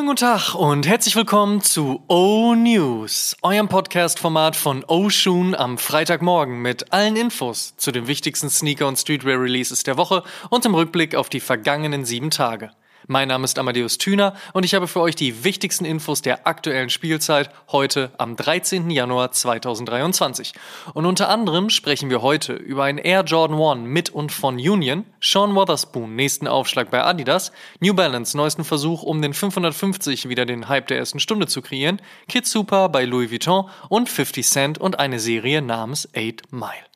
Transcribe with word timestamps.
Schönen 0.00 0.16
guten 0.16 0.20
Tag 0.20 0.54
und 0.54 0.88
herzlich 0.88 1.14
willkommen 1.14 1.60
zu 1.60 2.02
O 2.08 2.54
News, 2.54 3.36
eurem 3.42 3.68
Podcast-Format 3.68 4.56
von 4.56 4.82
Oshun 4.82 5.54
am 5.54 5.76
Freitagmorgen 5.76 6.62
mit 6.62 6.90
allen 6.90 7.16
Infos 7.16 7.76
zu 7.76 7.92
den 7.92 8.06
wichtigsten 8.06 8.48
Sneaker- 8.48 8.88
und 8.88 8.98
Streetwear-Releases 8.98 9.82
der 9.82 9.98
Woche 9.98 10.22
und 10.48 10.64
im 10.64 10.74
Rückblick 10.74 11.14
auf 11.14 11.28
die 11.28 11.40
vergangenen 11.40 12.06
sieben 12.06 12.30
Tage. 12.30 12.70
Mein 13.06 13.28
Name 13.28 13.44
ist 13.44 13.58
Amadeus 13.58 13.98
Thüner 13.98 14.34
und 14.52 14.64
ich 14.64 14.74
habe 14.74 14.86
für 14.86 15.00
euch 15.00 15.16
die 15.16 15.42
wichtigsten 15.42 15.84
Infos 15.84 16.20
der 16.20 16.46
aktuellen 16.46 16.90
Spielzeit 16.90 17.50
heute 17.72 18.10
am 18.18 18.36
13. 18.36 18.90
Januar 18.90 19.32
2023. 19.32 20.52
Und 20.92 21.06
unter 21.06 21.28
anderem 21.28 21.70
sprechen 21.70 22.10
wir 22.10 22.20
heute 22.20 22.52
über 22.52 22.84
ein 22.84 22.98
Air 22.98 23.22
Jordan 23.22 23.60
1 23.60 23.88
mit 23.88 24.10
und 24.10 24.32
von 24.32 24.56
Union, 24.56 25.06
Sean 25.20 25.54
Wotherspoon 25.54 26.14
nächsten 26.14 26.46
Aufschlag 26.46 26.90
bei 26.90 27.02
Adidas, 27.02 27.52
New 27.80 27.94
Balance 27.94 28.36
neuesten 28.36 28.64
Versuch 28.64 29.02
um 29.02 29.22
den 29.22 29.32
550 29.32 30.28
wieder 30.28 30.44
den 30.44 30.68
Hype 30.68 30.88
der 30.88 30.98
ersten 30.98 31.20
Stunde 31.20 31.46
zu 31.46 31.62
kreieren, 31.62 32.02
Kid 32.28 32.46
Super 32.46 32.90
bei 32.90 33.06
Louis 33.06 33.30
Vuitton 33.30 33.70
und 33.88 34.08
50 34.08 34.46
Cent 34.46 34.78
und 34.78 34.98
eine 34.98 35.20
Serie 35.20 35.62
namens 35.62 36.08
8 36.14 36.52
Mile. 36.52 36.90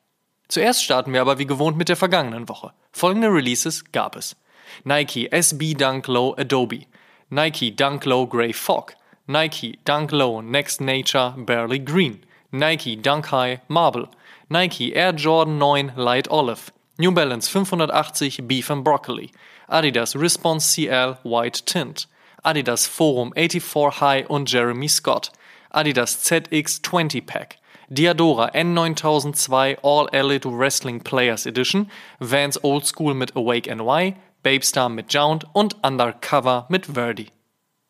Zuerst 0.48 0.84
starten 0.84 1.12
wir 1.12 1.22
aber 1.22 1.38
wie 1.38 1.46
gewohnt 1.46 1.78
mit 1.78 1.88
der 1.88 1.96
vergangenen 1.96 2.48
Woche. 2.48 2.72
Folgende 2.92 3.28
Releases 3.28 3.90
gab 3.90 4.14
es. 4.16 4.36
Nike 4.84 5.28
SB 5.30 5.76
Dunk 5.76 6.08
Low 6.08 6.34
Adobe, 6.38 6.86
Nike 7.30 7.70
Dunk 7.70 8.06
Low 8.06 8.26
Grey 8.26 8.52
Fog, 8.52 8.92
Nike 9.26 9.78
Dunk 9.84 10.12
Low 10.12 10.40
Next 10.40 10.80
Nature 10.80 11.34
Barely 11.36 11.78
Green, 11.78 12.24
Nike 12.52 12.96
Dunk 12.96 13.26
High 13.26 13.60
Marble, 13.68 14.08
Nike 14.50 14.94
Air 14.94 15.12
Jordan 15.12 15.58
9 15.58 15.92
Light 15.96 16.28
Olive, 16.28 16.70
New 16.98 17.10
Balance 17.10 17.48
580 17.48 18.42
Beef 18.42 18.70
and 18.70 18.84
Broccoli, 18.84 19.32
Adidas 19.70 20.14
Response 20.14 20.74
CL 20.74 21.18
White 21.22 21.62
Tint, 21.66 22.06
Adidas 22.44 22.86
Forum 22.86 23.32
84 23.36 23.90
High 23.92 24.26
und 24.28 24.46
Jeremy 24.46 24.88
Scott, 24.88 25.30
Adidas 25.74 26.14
ZX 26.14 26.80
20 26.82 27.20
Pack, 27.22 27.58
Diadora 27.90 28.52
N9002 28.54 29.78
All 29.82 30.06
Elite 30.12 30.46
Wrestling 30.46 31.00
Players 31.00 31.46
Edition, 31.46 31.90
Vans 32.20 32.58
Old 32.62 32.86
School 32.86 33.14
mit 33.14 33.34
Awake 33.34 33.66
NY, 33.66 34.16
Babestar 34.44 34.90
mit 34.90 35.12
Jound 35.12 35.46
und 35.54 35.82
Undercover 35.82 36.66
mit 36.68 36.84
Verdi. 36.84 37.30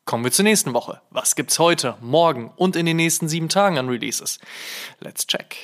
Kommen 0.05 0.23
wir 0.23 0.31
zur 0.31 0.45
nächsten 0.45 0.73
Woche. 0.73 1.01
Was 1.11 1.35
gibt's 1.35 1.59
heute, 1.59 1.97
morgen 2.01 2.53
und 2.55 2.77
in 2.77 2.87
den 2.87 2.97
nächsten 2.97 3.29
sieben 3.29 3.49
Tagen 3.49 3.77
an 3.77 3.89
Releases? 3.89 4.39
Let's 5.01 5.27
check. 5.27 5.57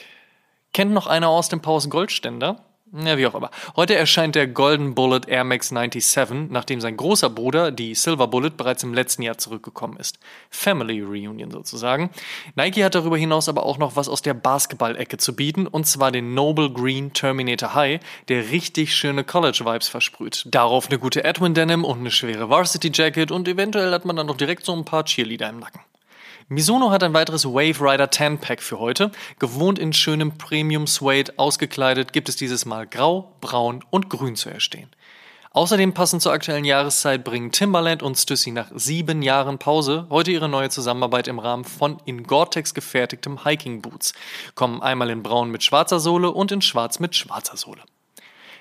Kennt 0.75 0.91
noch 0.91 1.07
einer 1.07 1.29
aus 1.29 1.49
dem 1.49 1.63
Powers 1.63 1.89
Goldständer? 1.89 2.65
Ja, 2.93 3.17
wie 3.17 3.27
auch 3.29 3.37
immer. 3.37 3.51
Heute 3.77 3.95
erscheint 3.95 4.35
der 4.35 4.49
Golden 4.49 4.97
Bullet 4.97 5.21
Air 5.29 5.45
Max 5.45 5.69
97, 5.69 6.51
nachdem 6.51 6.81
sein 6.81 6.97
großer 6.97 7.31
Bruder, 7.31 7.71
die 7.71 7.95
Silver 7.95 8.27
Bullet, 8.27 8.51
bereits 8.51 8.83
im 8.83 8.95
letzten 8.95 9.23
Jahr 9.23 9.39
zurückgekommen 9.39 9.97
ist. 9.97 10.19
Family 10.51 11.01
Reunion 11.01 11.53
sozusagen. 11.53 12.11
Nike 12.57 12.83
hat 12.83 12.97
darüber 12.97 13.17
hinaus 13.17 13.49
aber 13.49 13.65
auch 13.65 13.79
noch 13.79 13.95
was 13.95 14.09
aus 14.09 14.23
der 14.23 14.35
Basketball-Ecke 14.35 15.19
zu 15.19 15.37
bieten, 15.37 15.69
und 15.69 15.87
zwar 15.87 16.11
den 16.11 16.35
Noble 16.35 16.69
Green 16.69 17.13
Terminator 17.13 17.75
High, 17.75 18.01
der 18.29 18.51
richtig 18.51 18.93
schöne 18.93 19.23
College-Vibes 19.23 19.87
versprüht. 19.87 20.47
Darauf 20.47 20.89
eine 20.89 20.99
gute 20.99 21.23
Edwin 21.23 21.55
Denim 21.55 21.85
und 21.85 22.01
eine 22.01 22.11
schwere 22.11 22.51
Varsity 22.51 22.91
Jacket 22.93 23.31
und 23.31 23.47
eventuell 23.47 23.93
hat 23.93 24.05
man 24.05 24.17
dann 24.17 24.27
noch 24.27 24.37
direkt 24.37 24.65
so 24.65 24.75
ein 24.75 24.85
paar 24.85 25.05
Cheerleader 25.05 25.49
im 25.49 25.61
Nacken. 25.61 25.81
Misono 26.53 26.91
hat 26.91 27.05
ein 27.05 27.15
weiteres 27.15 27.45
Wave 27.45 27.81
Rider 27.81 28.11
10 28.11 28.39
Pack 28.39 28.61
für 28.61 28.81
heute. 28.81 29.13
Gewohnt 29.39 29.79
in 29.79 29.93
schönem 29.93 30.37
Premium 30.37 30.89
Suede 30.89 31.33
ausgekleidet 31.37 32.13
gibt 32.13 32.29
es 32.29 32.35
dieses 32.35 32.65
Mal 32.65 32.89
grau, 32.89 33.37
braun 33.41 33.85
und 33.91 34.11
grün 34.11 34.35
zu 34.35 34.51
erstehen. 34.51 34.91
Außerdem 35.53 35.95
passend 35.95 36.23
zur 36.23 36.33
aktuellen 36.33 36.65
Jahreszeit 36.65 37.23
bringen 37.23 37.53
Timberland 37.53 38.03
und 38.03 38.19
Stussy 38.19 38.51
nach 38.51 38.67
sieben 38.75 39.23
Jahren 39.23 39.61
Pause 39.61 40.09
heute 40.11 40.33
ihre 40.33 40.49
neue 40.49 40.71
Zusammenarbeit 40.71 41.29
im 41.29 41.39
Rahmen 41.39 41.63
von 41.63 41.99
in 42.05 42.25
Gore-Tex 42.25 42.75
gefertigtem 42.75 43.45
Hiking 43.45 43.81
Boots. 43.81 44.13
Kommen 44.57 44.83
einmal 44.83 45.11
in 45.11 45.23
braun 45.23 45.53
mit 45.53 45.63
schwarzer 45.63 46.01
Sohle 46.01 46.33
und 46.33 46.51
in 46.51 46.63
schwarz 46.63 46.99
mit 46.99 47.15
schwarzer 47.15 47.57
Sohle. 47.57 47.83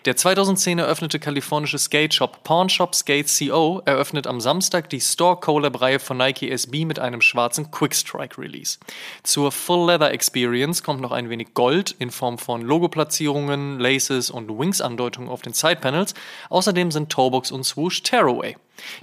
Der 0.06 0.16
2010 0.16 0.80
eröffnete 0.80 1.20
kalifornische 1.20 1.78
Skate-Shop 1.78 2.44
Pawnshop 2.46 2.96
Skate 2.96 3.28
CO 3.28 3.82
eröffnet 3.84 4.28
am 4.28 4.40
Samstag 4.40 4.90
die 4.90 5.02
Store-Collab-Reihe 5.02 6.00
von 6.00 6.16
Nike 6.18 6.50
SB 6.50 6.86
mit 6.86 7.00
einem 7.00 7.20
schwarzen 7.20 7.70
Quick-Strike-Release. 7.70 8.80
Zur 9.24 9.52
Full-Leather-Experience 9.52 10.84
kommt 10.84 11.02
noch 11.02 11.12
ein 11.12 11.30
wenig 11.30 11.54
Gold 11.54 11.92
in 12.00 12.12
Form 12.12 12.38
von 12.38 12.62
Logoplatzierungen, 12.62 13.78
Laces 13.78 14.30
und 14.30 14.48
Wings-Andeutungen 14.50 15.30
auf 15.30 15.42
den 15.42 15.52
Side-Panels. 15.54 16.14
Außerdem 16.50 16.92
sind 16.92 17.12
Toebox 17.12 17.52
und 17.52 17.66
Swoosh 17.66 18.02
Tearaway. 18.02 18.56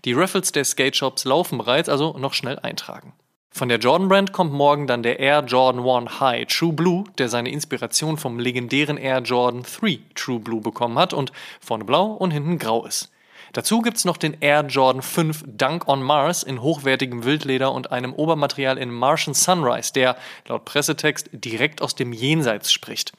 Die 0.07 0.15
Raffles 0.15 0.53
der 0.53 0.65
Skate-Shops 0.65 1.27
laufen 1.27 1.59
bereits, 1.59 1.91
also 1.91 2.17
noch 2.17 2.33
schnell 2.33 2.59
eintragen. 2.59 3.13
Von 3.57 3.71
der 3.71 3.79
Jordan 3.79 4.11
Brand 4.11 4.33
kommt 4.35 4.53
morgen 4.53 4.87
dann 4.87 5.03
der 5.03 5.19
Air 5.19 5.43
Jordan 5.47 5.83
1 5.89 6.21
High 6.21 6.47
True 6.47 6.75
Blue, 6.75 7.05
der 7.17 7.31
seine 7.31 7.49
Inspiration 7.49 8.19
vom 8.19 8.39
legendären 8.39 8.99
Air 8.99 9.21
Jordan 9.21 9.63
3 9.63 9.99
True 10.15 10.41
Blue 10.41 10.61
bekommen 10.61 10.99
hat 10.99 11.15
und 11.15 11.33
vorne 11.59 11.87
blau 11.87 12.09
und 12.09 12.33
hinten 12.33 12.59
grau 12.59 12.85
ist. 12.85 13.11
Dazu 13.55 13.81
gibt's 13.81 14.05
noch 14.05 14.19
den 14.19 14.37
Air 14.41 14.67
Jordan 14.67 15.01
5 15.01 15.45
Dunk 15.47 15.89
on 15.89 16.03
Mars 16.03 16.43
in 16.43 16.61
hochwertigem 16.61 17.25
Wildleder 17.25 17.73
und 17.73 17.93
einem 17.93 18.13
Obermaterial 18.13 18.77
in 18.77 18.91
Martian 18.91 19.33
Sunrise, 19.33 19.91
der 19.91 20.19
laut 20.47 20.67
Pressetext 20.67 21.31
direkt 21.33 21.81
aus 21.81 21.95
dem 21.95 22.13
Jenseits 22.13 22.71
spricht. 22.71 23.15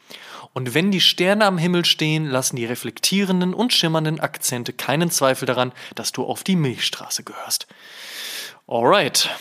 Und 0.53 0.75
wenn 0.75 0.91
die 0.91 1.01
Sterne 1.01 1.47
am 1.47 1.57
Himmel 1.57 1.83
stehen, 1.83 2.27
lassen 2.27 2.57
die 2.57 2.65
reflektierenden 2.65 3.55
und 3.55 3.73
schimmernden 3.73 4.19
Akzente 4.19 4.71
keinen 4.71 5.09
Zweifel 5.09 5.47
daran, 5.47 5.71
dass 5.95 6.11
du 6.11 6.23
auf 6.25 6.43
die 6.43 6.55
Milchstraße 6.55 7.23
gehörst. 7.23 7.65
Alright. 8.67 9.31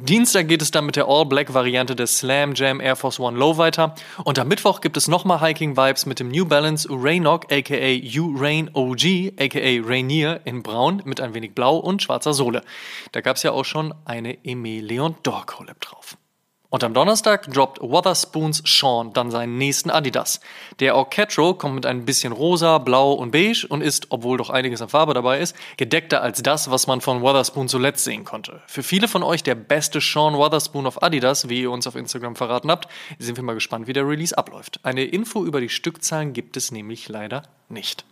Dienstag 0.00 0.46
geht 0.46 0.62
es 0.62 0.70
dann 0.70 0.86
mit 0.86 0.94
der 0.94 1.08
All-Black-Variante 1.08 1.96
des 1.96 2.18
Slam 2.18 2.54
Jam 2.54 2.80
Air 2.80 2.94
Force 2.94 3.18
One 3.18 3.36
Low 3.36 3.58
weiter. 3.58 3.96
Und 4.22 4.38
am 4.38 4.46
Mittwoch 4.46 4.80
gibt 4.80 4.96
es 4.96 5.08
nochmal 5.08 5.40
Hiking-Vibes 5.40 6.06
mit 6.06 6.20
dem 6.20 6.28
New 6.28 6.46
Balance 6.46 6.88
Urainoc 6.88 7.52
aka 7.52 7.98
U-Rain 8.16 8.70
OG 8.72 9.32
aka 9.40 9.82
Rainier 9.84 10.40
in 10.44 10.62
braun 10.62 11.02
mit 11.04 11.20
ein 11.20 11.34
wenig 11.34 11.54
blau 11.54 11.78
und 11.78 12.00
schwarzer 12.00 12.32
Sohle. 12.32 12.62
Da 13.10 13.22
gab 13.22 13.36
es 13.36 13.42
ja 13.42 13.50
auch 13.50 13.64
schon 13.64 13.92
eine 14.04 14.44
Emile 14.44 14.86
Leon 14.86 15.16
Dor 15.24 15.46
Collab 15.46 15.80
drauf. 15.80 16.16
Und 16.70 16.84
am 16.84 16.92
Donnerstag 16.92 17.50
droppt 17.50 17.80
Wotherspoons 17.80 18.62
Sean 18.66 19.14
dann 19.14 19.30
seinen 19.30 19.56
nächsten 19.56 19.88
Adidas. 19.88 20.40
Der 20.80 20.96
Orchestro 20.96 21.54
kommt 21.54 21.76
mit 21.76 21.86
ein 21.86 22.04
bisschen 22.04 22.30
rosa, 22.30 22.76
blau 22.76 23.14
und 23.14 23.30
beige 23.30 23.66
und 23.66 23.80
ist, 23.80 24.08
obwohl 24.10 24.36
doch 24.36 24.50
einiges 24.50 24.82
an 24.82 24.90
Farbe 24.90 25.14
dabei 25.14 25.40
ist, 25.40 25.56
gedeckter 25.78 26.20
als 26.20 26.42
das, 26.42 26.70
was 26.70 26.86
man 26.86 27.00
von 27.00 27.22
Wotherspoon 27.22 27.68
zuletzt 27.68 28.04
sehen 28.04 28.24
konnte. 28.24 28.60
Für 28.66 28.82
viele 28.82 29.08
von 29.08 29.22
euch 29.22 29.42
der 29.42 29.54
beste 29.54 30.02
Sean 30.02 30.34
Wotherspoon 30.34 30.86
auf 30.86 31.02
Adidas, 31.02 31.48
wie 31.48 31.62
ihr 31.62 31.70
uns 31.70 31.86
auf 31.86 31.96
Instagram 31.96 32.36
verraten 32.36 32.70
habt. 32.70 32.86
Sind 33.18 33.38
wir 33.38 33.44
mal 33.44 33.54
gespannt, 33.54 33.86
wie 33.86 33.94
der 33.94 34.06
Release 34.06 34.36
abläuft. 34.36 34.80
Eine 34.82 35.04
Info 35.04 35.46
über 35.46 35.62
die 35.62 35.70
Stückzahlen 35.70 36.34
gibt 36.34 36.58
es 36.58 36.70
nämlich 36.70 37.08
leider 37.08 37.44
nicht. 37.70 38.04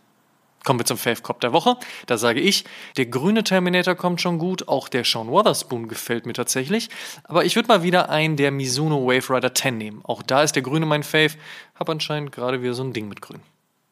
Kommen 0.67 0.81
wir 0.81 0.85
zum 0.85 0.97
Fave 0.97 1.21
Cop 1.21 1.39
der 1.39 1.53
Woche. 1.53 1.77
Da 2.07 2.17
sage 2.17 2.41
ich, 2.41 2.65
der 2.97 3.05
grüne 3.05 3.45
Terminator 3.45 3.95
kommt 3.95 4.19
schon 4.19 4.37
gut, 4.37 4.67
auch 4.67 4.89
der 4.89 5.05
Sean 5.05 5.29
Wotherspoon 5.29 5.87
gefällt 5.87 6.25
mir 6.25 6.33
tatsächlich. 6.33 6.89
Aber 7.23 7.45
ich 7.45 7.55
würde 7.55 7.69
mal 7.69 7.83
wieder 7.83 8.09
einen 8.09 8.35
der 8.35 8.51
Mizuno 8.51 9.07
Wave 9.07 9.33
Rider 9.33 9.55
10 9.55 9.77
nehmen. 9.77 10.01
Auch 10.03 10.21
da 10.23 10.43
ist 10.43 10.57
der 10.57 10.63
grüne 10.63 10.85
mein 10.85 11.03
Fave. 11.03 11.35
Hab 11.75 11.89
anscheinend 11.89 12.33
gerade 12.33 12.61
wieder 12.61 12.73
so 12.73 12.83
ein 12.83 12.91
Ding 12.91 13.07
mit 13.07 13.21
grün. 13.21 13.39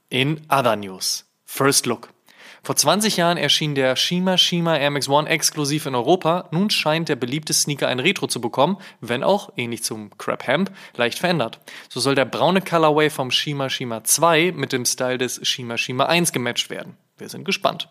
In 0.10 0.42
other 0.50 0.76
news. 0.76 1.24
First 1.46 1.86
Look. 1.86 2.15
Vor 2.66 2.76
20 2.76 3.18
Jahren 3.18 3.38
erschien 3.38 3.76
der 3.76 3.96
Shima 3.96 4.40
Shima 4.40 4.76
Air 4.76 4.90
Max 4.90 5.08
One 5.08 5.30
exklusiv 5.30 5.86
in 5.86 5.94
Europa. 5.94 6.50
Nun 6.50 6.72
scheint 6.72 7.10
der 7.10 7.16
beliebte 7.16 7.54
Sneaker 7.54 7.88
ein 7.90 8.00
Retro 8.00 8.26
zu 8.26 8.42
bekommen, 8.42 8.78
wenn 9.02 9.24
auch, 9.24 9.52
ähnlich 9.56 9.84
zum 9.84 10.10
Crab 10.18 10.48
Hemp, 10.48 10.72
leicht 10.96 11.20
verändert. 11.20 11.60
So 11.90 12.00
soll 12.00 12.16
der 12.16 12.26
braune 12.26 12.62
Colorway 12.62 13.12
vom 13.12 13.30
Shima 13.30 13.70
Shima 13.70 14.04
2 14.04 14.54
mit 14.56 14.74
dem 14.74 14.84
Style 14.84 15.20
des 15.20 15.48
Shima 15.48 15.78
Shima 15.78 16.06
1 16.06 16.32
gematcht 16.32 16.72
werden. 16.72 16.98
Wir 17.20 17.30
sind 17.30 17.46
gespannt. 17.46 17.88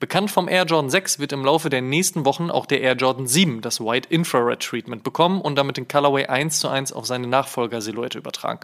Bekannt 0.00 0.30
vom 0.30 0.48
Air 0.48 0.64
Jordan 0.64 0.88
6 0.88 1.18
wird 1.18 1.32
im 1.32 1.44
Laufe 1.44 1.68
der 1.68 1.82
nächsten 1.82 2.24
Wochen 2.24 2.50
auch 2.50 2.64
der 2.64 2.80
Air 2.80 2.94
Jordan 2.94 3.26
7 3.26 3.60
das 3.60 3.78
White 3.78 4.08
Infrared 4.08 4.60
Treatment 4.60 5.02
bekommen 5.02 5.42
und 5.42 5.56
damit 5.56 5.76
den 5.76 5.86
Colorway 5.86 6.24
1 6.24 6.60
zu 6.60 6.68
1 6.68 6.94
auf 6.94 7.04
seine 7.04 7.26
Nachfolger-Silhouette 7.26 8.16
übertragen. 8.16 8.60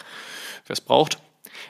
Wer 0.64 0.72
es 0.72 0.80
braucht, 0.80 1.18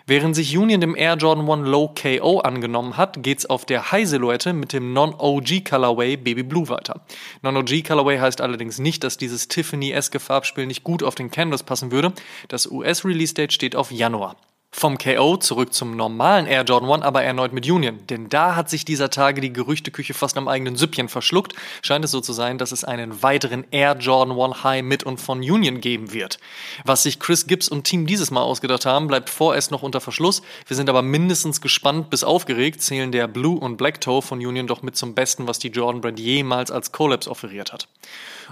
Während 0.06 0.34
sich 0.36 0.56
Union 0.56 0.80
dem 0.80 0.96
Air 0.96 1.16
Jordan 1.16 1.48
1 1.48 1.68
Low 1.68 1.88
KO 1.94 2.40
angenommen 2.40 2.96
hat, 2.96 3.22
geht's 3.22 3.46
auf 3.46 3.64
der 3.64 3.92
High-Silhouette 3.92 4.52
mit 4.52 4.72
dem 4.72 4.92
Non-OG 4.92 5.64
Colorway 5.68 6.16
Baby 6.16 6.42
Blue 6.42 6.68
weiter. 6.68 7.00
Non-OG 7.42 7.84
Colorway 7.86 8.18
heißt 8.18 8.40
allerdings 8.40 8.78
nicht, 8.78 9.04
dass 9.04 9.16
dieses 9.16 9.48
Tiffany-eske 9.48 10.20
Farbspiel 10.20 10.66
nicht 10.66 10.84
gut 10.84 11.02
auf 11.02 11.14
den 11.14 11.30
Canvas 11.30 11.62
passen 11.62 11.90
würde. 11.90 12.12
Das 12.48 12.70
US-Release-Date 12.70 13.52
steht 13.52 13.76
auf 13.76 13.90
Januar. 13.90 14.36
Vom 14.76 14.98
KO 14.98 15.36
zurück 15.36 15.72
zum 15.72 15.94
normalen 15.96 16.46
Air 16.46 16.64
Jordan 16.64 16.90
1, 16.90 17.04
aber 17.04 17.22
erneut 17.22 17.52
mit 17.52 17.70
Union. 17.70 18.00
Denn 18.10 18.28
da 18.28 18.56
hat 18.56 18.68
sich 18.68 18.84
dieser 18.84 19.08
Tage 19.08 19.40
die 19.40 19.52
Gerüchteküche 19.52 20.14
fast 20.14 20.36
am 20.36 20.48
eigenen 20.48 20.74
Süppchen 20.74 21.08
verschluckt. 21.08 21.54
Scheint 21.80 22.04
es 22.04 22.10
so 22.10 22.20
zu 22.20 22.32
sein, 22.32 22.58
dass 22.58 22.72
es 22.72 22.82
einen 22.82 23.22
weiteren 23.22 23.64
Air 23.70 23.96
Jordan 24.00 24.36
1 24.36 24.64
High 24.64 24.82
mit 24.82 25.04
und 25.04 25.20
von 25.20 25.38
Union 25.38 25.80
geben 25.80 26.12
wird. 26.12 26.40
Was 26.84 27.04
sich 27.04 27.20
Chris 27.20 27.46
Gibbs 27.46 27.68
und 27.68 27.84
Team 27.84 28.08
dieses 28.08 28.32
Mal 28.32 28.42
ausgedacht 28.42 28.84
haben, 28.84 29.06
bleibt 29.06 29.30
vorerst 29.30 29.70
noch 29.70 29.84
unter 29.84 30.00
Verschluss. 30.00 30.42
Wir 30.66 30.76
sind 30.76 30.90
aber 30.90 31.02
mindestens 31.02 31.60
gespannt 31.60 32.10
bis 32.10 32.24
aufgeregt, 32.24 32.82
zählen 32.82 33.12
der 33.12 33.28
Blue 33.28 33.56
und 33.56 33.76
Black 33.76 34.00
Toe 34.00 34.22
von 34.22 34.44
Union 34.44 34.66
doch 34.66 34.82
mit 34.82 34.96
zum 34.96 35.14
Besten, 35.14 35.46
was 35.46 35.60
die 35.60 35.68
Jordan 35.68 36.00
Brand 36.00 36.18
jemals 36.18 36.72
als 36.72 36.90
Collabs 36.90 37.28
offeriert 37.28 37.72
hat. 37.72 37.86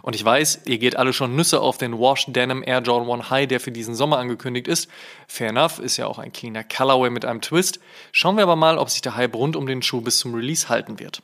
Und 0.02 0.16
ich 0.16 0.24
weiß, 0.24 0.62
ihr 0.66 0.78
geht 0.78 0.96
alle 0.96 1.12
schon 1.12 1.36
Nüsse 1.36 1.60
auf 1.60 1.78
den 1.78 1.98
Washed 1.98 2.34
Denim 2.34 2.62
Air 2.66 2.82
Jordan 2.82 3.20
1 3.20 3.30
High, 3.30 3.48
der 3.48 3.60
für 3.60 3.72
diesen 3.72 3.94
Sommer 3.94 4.18
angekündigt 4.18 4.68
ist. 4.68 4.90
Fair 5.28 5.50
enough, 5.50 5.78
ist 5.78 5.96
ja 5.96 6.06
auch 6.06 6.18
ein 6.18 6.32
cleaner 6.32 6.64
Colorway 6.64 7.10
mit 7.10 7.24
einem 7.24 7.40
Twist. 7.40 7.80
Schauen 8.10 8.36
wir 8.36 8.42
aber 8.42 8.56
mal, 8.56 8.78
ob 8.78 8.90
sich 8.90 9.00
der 9.00 9.16
Hype 9.16 9.34
rund 9.34 9.56
um 9.56 9.66
den 9.66 9.82
Schuh 9.82 10.00
bis 10.00 10.18
zum 10.18 10.34
Release 10.34 10.68
halten 10.68 10.98
wird. 10.98 11.22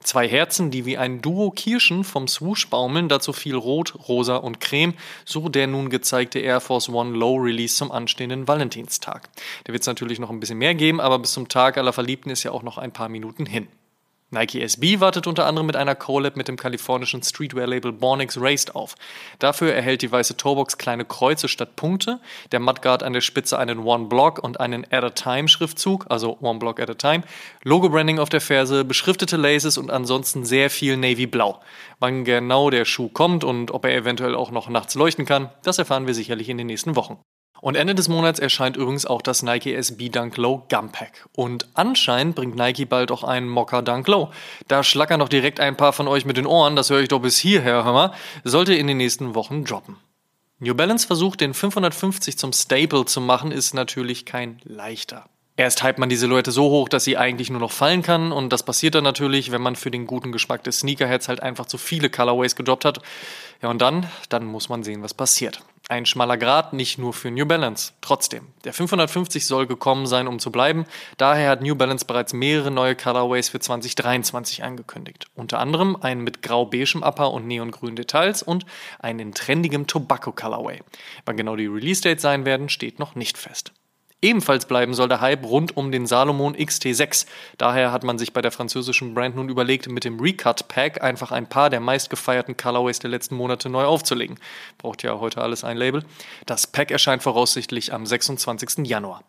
Zwei 0.00 0.28
Herzen, 0.28 0.70
die 0.70 0.84
wie 0.84 0.98
ein 0.98 1.20
Duo 1.20 1.50
Kirschen 1.50 2.04
vom 2.04 2.28
Swoosh 2.28 2.68
baumeln, 2.68 3.08
dazu 3.08 3.32
viel 3.32 3.56
Rot, 3.56 3.94
Rosa 4.08 4.36
und 4.36 4.60
Creme, 4.60 4.94
so 5.24 5.48
der 5.48 5.66
nun 5.66 5.90
gezeigte 5.90 6.38
Air 6.38 6.60
Force 6.60 6.88
One 6.88 7.16
Low 7.16 7.36
Release 7.36 7.74
zum 7.74 7.90
anstehenden 7.90 8.46
Valentinstag. 8.46 9.28
Da 9.64 9.72
wird 9.72 9.80
es 9.80 9.88
natürlich 9.88 10.20
noch 10.20 10.30
ein 10.30 10.38
bisschen 10.38 10.58
mehr 10.58 10.76
geben, 10.76 11.00
aber 11.00 11.18
bis 11.18 11.32
zum 11.32 11.48
Tag 11.48 11.76
aller 11.76 11.92
Verliebten 11.92 12.30
ist 12.30 12.44
ja 12.44 12.52
auch 12.52 12.62
noch 12.62 12.78
ein 12.78 12.92
paar 12.92 13.08
Minuten 13.08 13.46
hin. 13.46 13.66
Nike 14.30 14.60
SB 14.60 14.98
wartet 14.98 15.28
unter 15.28 15.46
anderem 15.46 15.68
mit 15.68 15.76
einer 15.76 15.94
Collab 15.94 16.36
mit 16.36 16.48
dem 16.48 16.56
kalifornischen 16.56 17.22
Streetwear-Label 17.22 17.92
Bornix 17.92 18.36
Raced 18.40 18.74
auf. 18.74 18.96
Dafür 19.38 19.72
erhält 19.72 20.02
die 20.02 20.10
weiße 20.10 20.36
Toebox 20.36 20.78
kleine 20.78 21.04
Kreuze 21.04 21.46
statt 21.46 21.76
Punkte, 21.76 22.18
der 22.50 22.58
Mudguard 22.58 23.04
an 23.04 23.12
der 23.12 23.20
Spitze 23.20 23.56
einen 23.56 23.78
One 23.78 24.06
Block 24.06 24.40
und 24.42 24.58
einen 24.58 24.84
At 24.90 25.04
a 25.04 25.10
Time 25.10 25.46
Schriftzug, 25.46 26.06
also 26.08 26.38
One 26.40 26.58
Block 26.58 26.80
at 26.80 26.90
a 26.90 26.94
Time, 26.94 27.22
Logo-Branding 27.62 28.18
auf 28.18 28.28
der 28.28 28.40
Ferse, 28.40 28.84
beschriftete 28.84 29.36
Laces 29.36 29.78
und 29.78 29.92
ansonsten 29.92 30.44
sehr 30.44 30.70
viel 30.70 30.96
Navy 30.96 31.26
Blau. 31.26 31.60
Wann 32.00 32.24
genau 32.24 32.70
der 32.70 32.84
Schuh 32.84 33.08
kommt 33.08 33.44
und 33.44 33.70
ob 33.70 33.84
er 33.84 33.94
eventuell 33.94 34.34
auch 34.34 34.50
noch 34.50 34.68
nachts 34.68 34.96
leuchten 34.96 35.24
kann, 35.24 35.50
das 35.62 35.78
erfahren 35.78 36.08
wir 36.08 36.14
sicherlich 36.14 36.48
in 36.48 36.58
den 36.58 36.66
nächsten 36.66 36.96
Wochen. 36.96 37.20
Und 37.60 37.74
Ende 37.74 37.94
des 37.94 38.08
Monats 38.08 38.38
erscheint 38.38 38.76
übrigens 38.76 39.06
auch 39.06 39.22
das 39.22 39.42
Nike 39.42 39.74
SB 39.74 40.08
Dunk 40.08 40.36
Low 40.36 40.66
Gum 40.68 40.90
Pack. 40.92 41.28
Und 41.32 41.68
anscheinend 41.74 42.36
bringt 42.36 42.56
Nike 42.56 42.84
bald 42.84 43.10
auch 43.10 43.24
einen 43.24 43.48
Mocha 43.48 43.82
Dunk 43.82 44.08
Low. 44.08 44.30
Da 44.68 44.82
schlackern 44.82 45.20
doch 45.20 45.28
direkt 45.28 45.60
ein 45.60 45.76
paar 45.76 45.92
von 45.92 46.08
euch 46.08 46.24
mit 46.24 46.36
den 46.36 46.46
Ohren, 46.46 46.76
das 46.76 46.90
höre 46.90 47.00
ich 47.00 47.08
doch 47.08 47.20
bis 47.20 47.38
hierher, 47.38 47.84
hör 47.84 47.92
mal, 47.92 48.12
sollte 48.44 48.74
in 48.74 48.86
den 48.86 48.98
nächsten 48.98 49.34
Wochen 49.34 49.64
droppen. 49.64 49.96
New 50.58 50.74
Balance 50.74 51.06
versucht, 51.06 51.40
den 51.40 51.52
550 51.52 52.38
zum 52.38 52.52
Staple 52.52 53.04
zu 53.04 53.20
machen, 53.20 53.52
ist 53.52 53.74
natürlich 53.74 54.24
kein 54.24 54.58
leichter. 54.64 55.26
Erst 55.58 55.82
hypt 55.82 55.98
man 55.98 56.10
die 56.10 56.16
Silhouette 56.16 56.50
so 56.50 56.68
hoch, 56.68 56.90
dass 56.90 57.04
sie 57.04 57.16
eigentlich 57.16 57.48
nur 57.48 57.60
noch 57.60 57.72
fallen 57.72 58.02
kann 58.02 58.30
und 58.30 58.52
das 58.52 58.62
passiert 58.62 58.94
dann 58.94 59.04
natürlich, 59.04 59.52
wenn 59.52 59.62
man 59.62 59.74
für 59.74 59.90
den 59.90 60.06
guten 60.06 60.30
Geschmack 60.30 60.62
des 60.64 60.80
Sneakerheads 60.80 61.28
halt 61.28 61.42
einfach 61.42 61.64
zu 61.64 61.78
viele 61.78 62.10
Colorways 62.10 62.56
gedroppt 62.56 62.84
hat. 62.84 63.00
Ja 63.62 63.70
und 63.70 63.80
dann, 63.80 64.06
dann 64.28 64.44
muss 64.44 64.68
man 64.68 64.82
sehen, 64.82 65.02
was 65.02 65.14
passiert. 65.14 65.62
Ein 65.88 66.04
schmaler 66.04 66.36
Grad, 66.36 66.74
nicht 66.74 66.98
nur 66.98 67.14
für 67.14 67.30
New 67.30 67.46
Balance. 67.46 67.92
Trotzdem, 68.02 68.48
der 68.64 68.74
550 68.74 69.46
soll 69.46 69.66
gekommen 69.66 70.06
sein, 70.06 70.26
um 70.26 70.40
zu 70.40 70.50
bleiben. 70.50 70.84
Daher 71.16 71.48
hat 71.48 71.62
New 71.62 71.74
Balance 71.74 72.04
bereits 72.04 72.34
mehrere 72.34 72.70
neue 72.70 72.94
Colorways 72.94 73.48
für 73.48 73.60
2023 73.60 74.62
angekündigt. 74.62 75.26
Unter 75.36 75.58
anderem 75.60 75.96
einen 75.96 76.22
mit 76.22 76.42
grau-beigem 76.42 77.02
Upper 77.02 77.32
und 77.32 77.46
neongrünen 77.46 77.96
Details 77.96 78.42
und 78.42 78.66
einen 78.98 79.20
in 79.20 79.32
trendigem 79.32 79.86
Tobacco 79.86 80.32
Colorway. 80.32 80.82
Wann 81.24 81.36
genau 81.38 81.56
die 81.56 81.66
Release-Dates 81.66 82.20
sein 82.20 82.44
werden, 82.44 82.68
steht 82.68 82.98
noch 82.98 83.14
nicht 83.14 83.38
fest. 83.38 83.72
Ebenfalls 84.22 84.64
bleiben 84.64 84.94
soll 84.94 85.08
der 85.08 85.20
Hype 85.20 85.44
rund 85.44 85.76
um 85.76 85.92
den 85.92 86.06
Salomon 86.06 86.56
XT6. 86.56 87.26
Daher 87.58 87.92
hat 87.92 88.02
man 88.02 88.18
sich 88.18 88.32
bei 88.32 88.40
der 88.40 88.50
französischen 88.50 89.12
Brand 89.12 89.36
nun 89.36 89.50
überlegt, 89.50 89.88
mit 89.88 90.04
dem 90.04 90.18
Recut 90.18 90.68
Pack 90.68 91.02
einfach 91.02 91.32
ein 91.32 91.48
paar 91.48 91.68
der 91.68 91.80
meistgefeierten 91.80 92.56
Colorways 92.56 92.98
der 92.98 93.10
letzten 93.10 93.36
Monate 93.36 93.68
neu 93.68 93.84
aufzulegen. 93.84 94.38
Braucht 94.78 95.02
ja 95.02 95.18
heute 95.20 95.42
alles 95.42 95.64
ein 95.64 95.76
Label. 95.76 96.02
Das 96.46 96.66
Pack 96.66 96.90
erscheint 96.90 97.22
voraussichtlich 97.22 97.92
am 97.92 98.06
26. 98.06 98.86
Januar. 98.86 99.22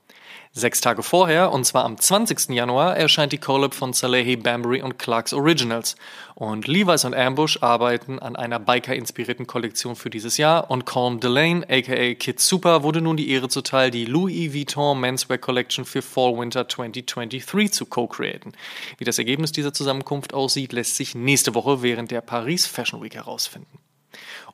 Sechs 0.52 0.82
Tage 0.82 1.04
vorher, 1.04 1.52
und 1.52 1.66
zwar 1.66 1.86
am 1.86 1.98
20. 1.98 2.50
Januar, 2.50 2.98
erscheint 2.98 3.32
die 3.32 3.38
Collab 3.38 3.76
von 3.76 3.94
Salehi, 3.94 4.38
Bambury 4.38 4.82
und 4.82 4.98
Clarks 4.98 5.32
Originals. 5.32 5.96
Und 6.34 6.68
Levi's 6.68 7.06
und 7.06 7.14
Ambush 7.14 7.62
arbeiten 7.62 8.18
an 8.18 8.36
einer 8.36 8.58
Biker-inspirierten 8.58 9.46
Kollektion 9.46 9.96
für 9.96 10.10
dieses 10.10 10.38
Jahr 10.38 10.72
und 10.72 10.86
Colm 10.86 11.20
Delane, 11.20 11.64
aka 11.70 12.16
Kid 12.16 12.40
Super, 12.40 12.82
wurde 12.82 13.02
nun 13.02 13.18
die 13.18 13.30
Ehre 13.30 13.50
zuteil, 13.50 13.92
die 13.92 14.06
Louis 14.06 14.54
Vuitton 14.54 15.00
Menswear 15.00 15.38
Collection 15.38 15.86
für 15.86 16.02
Fall-Winter 16.02 16.68
2023 16.68 17.72
zu 17.72 17.86
co-createn. 17.86 18.54
Wie 18.98 19.06
das 19.06 19.20
Ergebnis 19.20 19.52
dieser 19.52 19.74
Zusammenkunft 19.74 20.34
aussieht, 20.34 20.74
lässt 20.74 20.96
sich 20.96 21.14
nächste 21.14 21.54
Woche 21.54 21.84
während 21.84 22.10
der 22.10 22.22
Paris 22.22 22.66
Fashion 22.66 23.04
Week 23.04 23.14
herausfinden. 23.14 23.78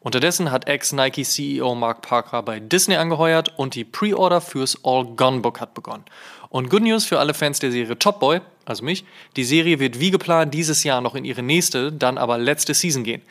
Unterdessen 0.03 0.51
hat 0.51 0.67
Ex-Nike-CEO 0.67 1.75
Mark 1.75 2.01
Parker 2.01 2.43
bei 2.43 2.59
Disney 2.59 2.97
angeheuert 2.97 3.57
und 3.57 3.73
die 3.73 3.85
Pre-Order 3.85 4.41
fürs 4.41 4.77
All 4.83 5.05
Gone 5.05 5.39
Book 5.39 5.61
hat 5.61 5.73
begonnen. 5.73 6.03
Und 6.49 6.69
Good 6.69 6.83
News 6.83 7.05
für 7.05 7.19
alle 7.19 7.33
Fans 7.33 7.59
der 7.59 7.71
Serie 7.71 7.97
Top 7.97 8.19
Boy, 8.19 8.41
also 8.65 8.83
mich, 8.83 9.05
die 9.37 9.45
Serie 9.45 9.79
wird 9.79 10.01
wie 10.01 10.11
geplant 10.11 10.53
dieses 10.53 10.83
Jahr 10.83 10.99
noch 10.99 11.15
in 11.15 11.23
ihre 11.23 11.41
nächste, 11.41 11.89
dann 11.93 12.17
aber 12.17 12.37
letzte 12.37 12.73
Season 12.73 13.05
gehen. 13.05 13.21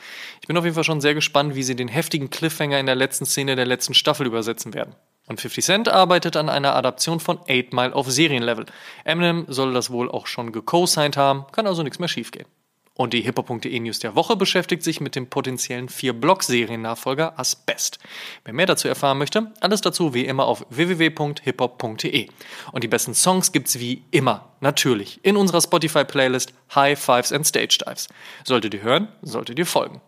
Ich 0.41 0.47
bin 0.47 0.57
auf 0.57 0.63
jeden 0.63 0.73
Fall 0.73 0.83
schon 0.83 0.99
sehr 0.99 1.13
gespannt, 1.13 1.53
wie 1.53 1.61
sie 1.61 1.75
den 1.75 1.89
heftigen 1.89 2.31
Cliffhanger 2.31 2.79
in 2.79 2.87
der 2.87 2.95
letzten 2.95 3.27
Szene 3.27 3.55
der 3.55 3.67
letzten 3.67 3.93
Staffel 3.93 4.25
übersetzen 4.25 4.73
werden. 4.73 4.95
Und 5.27 5.39
50 5.39 5.63
Cent 5.63 5.89
arbeitet 5.89 6.35
an 6.35 6.49
einer 6.49 6.75
Adaption 6.75 7.19
von 7.19 7.37
8 7.47 7.71
Mile 7.71 7.93
auf 7.93 8.09
Serienlevel. 8.09 8.65
Eminem 9.05 9.45
soll 9.47 9.73
das 9.73 9.91
wohl 9.91 10.09
auch 10.09 10.25
schon 10.25 10.51
gecosigned 10.51 11.17
haben, 11.17 11.45
kann 11.51 11.67
also 11.67 11.83
nichts 11.83 11.99
mehr 11.99 12.09
schiefgehen. 12.09 12.47
Und 12.95 13.13
die 13.13 13.21
hiphop.de 13.21 13.79
News 13.79 13.99
der 13.99 14.15
Woche 14.15 14.35
beschäftigt 14.35 14.83
sich 14.83 15.01
mit 15.01 15.15
dem 15.15 15.27
potenziellen 15.27 15.89
Vier-Block-Serien-Nachfolger 15.89 17.39
Asbest. 17.39 17.97
Wer 18.45 18.53
mehr 18.53 18.67
dazu 18.67 18.87
erfahren 18.87 19.17
möchte, 19.17 19.51
alles 19.61 19.81
dazu 19.81 20.13
wie 20.13 20.25
immer 20.25 20.45
auf 20.45 20.65
www.hiphop.de. 20.69 22.27
Und 22.71 22.83
die 22.83 22.87
besten 22.87 23.15
Songs 23.15 23.51
gibt's 23.51 23.79
wie 23.79 24.03
immer, 24.11 24.53
natürlich, 24.59 25.19
in 25.23 25.37
unserer 25.37 25.61
Spotify-Playlist 25.61 26.53
High 26.75 26.99
Fives 26.99 27.31
and 27.31 27.47
Stage 27.47 27.79
Dives. 27.83 28.07
Solltet 28.43 28.75
ihr 28.75 28.83
hören, 28.83 29.07
solltet 29.23 29.57
ihr 29.57 29.65
folgen. 29.65 29.99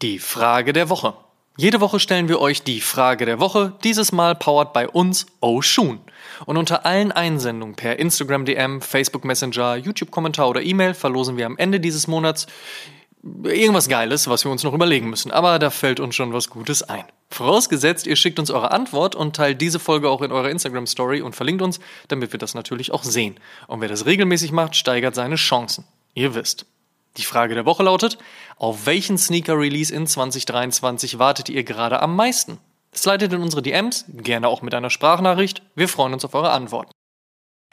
Die 0.00 0.18
Frage 0.18 0.72
der 0.72 0.88
Woche. 0.88 1.14
Jede 1.60 1.80
Woche 1.80 1.98
stellen 1.98 2.28
wir 2.28 2.40
euch 2.40 2.62
die 2.62 2.80
Frage 2.80 3.26
der 3.26 3.40
Woche, 3.40 3.72
dieses 3.82 4.12
Mal 4.12 4.36
powered 4.36 4.72
bei 4.72 4.88
uns 4.88 5.26
Oshun. 5.40 5.98
Und 6.46 6.56
unter 6.56 6.86
allen 6.86 7.10
Einsendungen 7.10 7.74
per 7.74 7.98
Instagram 7.98 8.44
DM, 8.44 8.80
Facebook 8.80 9.24
Messenger, 9.24 9.74
YouTube 9.74 10.12
Kommentar 10.12 10.48
oder 10.48 10.62
E-Mail 10.62 10.94
verlosen 10.94 11.36
wir 11.36 11.46
am 11.46 11.58
Ende 11.58 11.80
dieses 11.80 12.06
Monats 12.06 12.46
irgendwas 13.42 13.88
Geiles, 13.88 14.28
was 14.28 14.44
wir 14.44 14.52
uns 14.52 14.62
noch 14.62 14.72
überlegen 14.72 15.10
müssen. 15.10 15.32
Aber 15.32 15.58
da 15.58 15.70
fällt 15.70 15.98
uns 15.98 16.14
schon 16.14 16.32
was 16.32 16.48
Gutes 16.48 16.84
ein. 16.84 17.02
Vorausgesetzt, 17.28 18.06
ihr 18.06 18.14
schickt 18.14 18.38
uns 18.38 18.52
eure 18.52 18.70
Antwort 18.70 19.16
und 19.16 19.34
teilt 19.34 19.60
diese 19.60 19.80
Folge 19.80 20.10
auch 20.10 20.22
in 20.22 20.30
eurer 20.30 20.50
Instagram 20.50 20.86
Story 20.86 21.22
und 21.22 21.34
verlinkt 21.34 21.62
uns, 21.62 21.80
damit 22.06 22.30
wir 22.30 22.38
das 22.38 22.54
natürlich 22.54 22.92
auch 22.92 23.02
sehen. 23.02 23.34
Und 23.66 23.80
wer 23.80 23.88
das 23.88 24.06
regelmäßig 24.06 24.52
macht, 24.52 24.76
steigert 24.76 25.16
seine 25.16 25.34
Chancen. 25.34 25.82
Ihr 26.14 26.36
wisst. 26.36 26.66
Die 27.18 27.24
Frage 27.24 27.54
der 27.54 27.66
Woche 27.66 27.82
lautet, 27.82 28.16
auf 28.56 28.86
welchen 28.86 29.18
Sneaker-Release 29.18 29.94
in 29.94 30.06
2023 30.06 31.18
wartet 31.18 31.48
ihr 31.48 31.64
gerade 31.64 32.00
am 32.00 32.16
meisten? 32.16 32.58
Slidet 32.94 33.32
in 33.32 33.42
unsere 33.42 33.60
DMs, 33.60 34.04
gerne 34.08 34.48
auch 34.48 34.62
mit 34.62 34.72
einer 34.72 34.88
Sprachnachricht. 34.88 35.62
Wir 35.74 35.88
freuen 35.88 36.14
uns 36.14 36.24
auf 36.24 36.34
eure 36.34 36.50
Antworten. 36.50 36.92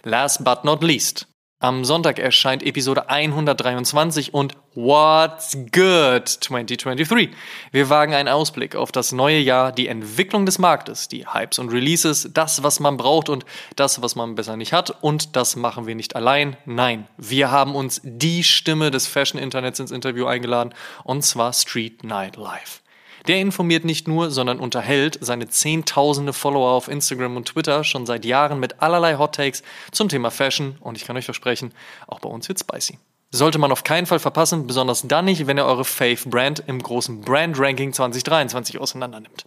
Last 0.04 0.44
but 0.44 0.66
not 0.66 0.84
least. 0.84 1.28
Am 1.66 1.84
Sonntag 1.84 2.20
erscheint 2.20 2.62
Episode 2.62 3.10
123 3.10 4.36
und 4.36 4.54
What's 4.76 5.58
Good 5.72 6.28
2023. 6.28 7.32
Wir 7.72 7.90
wagen 7.90 8.14
einen 8.14 8.30
Ausblick 8.30 8.76
auf 8.76 8.92
das 8.92 9.12
neue 9.12 9.40
Jahr, 9.40 9.72
die 9.72 9.88
Entwicklung 9.88 10.46
des 10.46 10.60
Marktes, 10.60 11.08
die 11.08 11.26
Hypes 11.26 11.58
und 11.58 11.70
Releases, 11.70 12.30
das, 12.32 12.62
was 12.62 12.80
man 12.80 12.98
braucht 12.98 13.30
und 13.30 13.46
das, 13.78 14.04
was 14.04 14.16
man 14.16 14.36
besser 14.36 14.58
nicht 14.58 14.74
hat. 14.74 15.02
Und 15.02 15.36
das 15.36 15.56
machen 15.56 15.88
wir 15.88 15.96
nicht 15.96 16.16
allein. 16.16 16.56
Nein, 16.66 17.08
wir 17.18 17.50
haben 17.50 17.74
uns 17.74 18.00
die 18.04 18.44
Stimme 18.44 18.92
des 18.92 19.08
Fashion-Internets 19.08 19.80
ins 19.80 19.90
Interview 19.90 20.28
eingeladen, 20.28 20.72
und 21.04 21.24
zwar 21.24 21.52
Street 21.52 22.04
Night 22.04 22.36
Live. 22.36 22.84
Der 23.28 23.40
informiert 23.40 23.86
nicht 23.86 24.08
nur, 24.08 24.30
sondern 24.30 24.60
unterhält 24.60 25.18
seine 25.20 25.48
zehntausende 25.48 26.32
Follower 26.32 26.72
auf 26.72 26.88
Instagram 26.88 27.38
und 27.38 27.48
Twitter 27.48 27.84
schon 27.84 28.06
seit 28.06 28.24
Jahren 28.24 28.60
mit 28.60 28.82
allerlei 28.82 29.18
Hot 29.18 29.36
Takes 29.36 29.64
zum 29.92 30.10
Thema 30.10 30.30
Fashion 30.30 30.78
und 30.80 30.96
ich 30.96 31.06
kann 31.06 31.18
euch 31.18 31.26
versprechen, 31.26 31.74
auch 32.08 32.20
bei 32.20 32.30
uns 32.30 32.48
wird 32.48 32.60
spicy. 32.60 33.00
Sollte 33.32 33.58
man 33.58 33.72
auf 33.72 33.84
keinen 33.84 34.06
Fall 34.06 34.20
verpassen, 34.20 34.68
besonders 34.68 35.02
dann 35.08 35.26
nicht, 35.26 35.48
wenn 35.48 35.58
ihr 35.58 35.66
eure 35.66 35.84
Fave 35.84 36.30
Brand 36.30 36.64
im 36.68 36.82
großen 36.82 37.22
Brand 37.22 37.60
Ranking 37.60 37.92
2023 37.92 38.80
auseinandernimmt. 38.80 39.46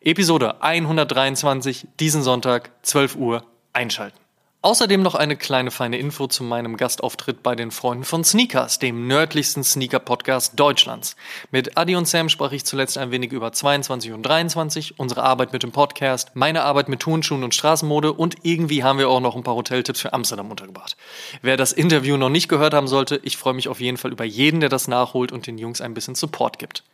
Episode 0.00 0.62
123, 0.62 1.88
diesen 1.98 2.22
Sonntag, 2.22 2.70
12 2.82 3.16
Uhr, 3.16 3.44
einschalten. 3.72 4.23
Außerdem 4.64 5.02
noch 5.02 5.14
eine 5.14 5.36
kleine 5.36 5.70
feine 5.70 5.98
Info 5.98 6.26
zu 6.26 6.42
meinem 6.42 6.78
Gastauftritt 6.78 7.42
bei 7.42 7.54
den 7.54 7.70
Freunden 7.70 8.04
von 8.04 8.24
Sneakers, 8.24 8.78
dem 8.78 9.06
nördlichsten 9.06 9.62
Sneaker-Podcast 9.62 10.58
Deutschlands. 10.58 11.16
Mit 11.50 11.76
Adi 11.76 11.96
und 11.96 12.08
Sam 12.08 12.30
sprach 12.30 12.50
ich 12.50 12.64
zuletzt 12.64 12.96
ein 12.96 13.10
wenig 13.10 13.32
über 13.32 13.52
22 13.52 14.12
und 14.12 14.22
23, 14.22 14.98
unsere 14.98 15.22
Arbeit 15.22 15.52
mit 15.52 15.64
dem 15.64 15.72
Podcast, 15.72 16.30
meine 16.32 16.62
Arbeit 16.62 16.88
mit 16.88 17.00
Turnschuhen 17.00 17.44
und 17.44 17.54
Straßenmode 17.54 18.14
und 18.14 18.36
irgendwie 18.42 18.82
haben 18.82 18.98
wir 18.98 19.10
auch 19.10 19.20
noch 19.20 19.36
ein 19.36 19.42
paar 19.42 19.54
Hoteltipps 19.54 20.00
für 20.00 20.14
Amsterdam 20.14 20.50
untergebracht. 20.50 20.96
Wer 21.42 21.58
das 21.58 21.72
Interview 21.72 22.16
noch 22.16 22.30
nicht 22.30 22.48
gehört 22.48 22.72
haben 22.72 22.88
sollte, 22.88 23.20
ich 23.22 23.36
freue 23.36 23.52
mich 23.52 23.68
auf 23.68 23.82
jeden 23.82 23.98
Fall 23.98 24.12
über 24.12 24.24
jeden, 24.24 24.60
der 24.60 24.70
das 24.70 24.88
nachholt 24.88 25.30
und 25.30 25.46
den 25.46 25.58
Jungs 25.58 25.82
ein 25.82 25.92
bisschen 25.92 26.14
Support 26.14 26.58
gibt. 26.58 26.84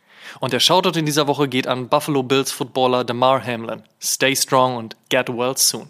Und 0.41 0.51
der 0.51 0.59
Shoutout 0.59 0.99
in 0.99 1.05
dieser 1.05 1.27
Woche 1.27 1.47
geht 1.47 1.67
an 1.67 1.87
Buffalo 1.87 2.21
Bills 2.21 2.51
Footballer 2.51 3.05
DeMar 3.05 3.41
Hamlin. 3.41 3.83
Stay 4.01 4.35
strong 4.35 4.75
und 4.75 4.97
get 5.07 5.29
well 5.29 5.55
soon. 5.55 5.89